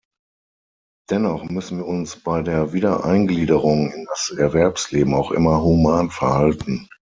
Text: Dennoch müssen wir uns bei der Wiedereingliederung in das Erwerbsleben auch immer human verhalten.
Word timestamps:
Dennoch 1.11 1.47
müssen 1.51 1.77
wir 1.77 1.85
uns 1.85 2.15
bei 2.15 2.41
der 2.41 2.73
Wiedereingliederung 2.73 3.91
in 3.91 4.05
das 4.05 4.31
Erwerbsleben 4.35 5.13
auch 5.13 5.29
immer 5.29 5.61
human 5.61 6.09
verhalten. 6.09 6.87